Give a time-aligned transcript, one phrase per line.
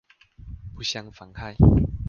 [0.73, 1.55] 不相妨害